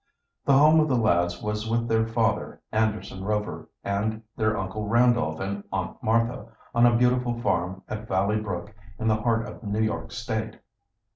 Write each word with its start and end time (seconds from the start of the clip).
The 0.45 0.57
home 0.57 0.79
of 0.79 0.87
the 0.87 0.97
lads 0.97 1.43
was 1.43 1.69
with 1.69 1.87
their 1.87 2.07
father, 2.07 2.59
Anderson 2.71 3.23
Rover, 3.23 3.69
and 3.83 4.23
their 4.35 4.57
Uncle 4.57 4.87
Randolph 4.87 5.39
and 5.39 5.63
Aunt 5.71 6.01
Martha, 6.01 6.47
on 6.73 6.87
a 6.87 6.97
beautiful 6.97 7.39
farm 7.39 7.83
at 7.87 8.07
Valley 8.07 8.39
Brook, 8.41 8.73
in 8.97 9.07
the 9.07 9.21
heart 9.21 9.45
of 9.45 9.61
New 9.61 9.83
York 9.83 10.11
State. 10.11 10.57